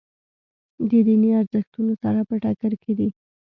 د 0.89 0.91
دیني 1.07 1.29
ارزښتونو 1.41 1.93
سره 2.03 2.19
په 2.29 2.35
ټکر 2.43 2.71
کې 2.81 2.93
دي. 2.99 3.09